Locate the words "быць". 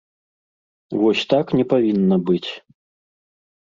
2.31-2.47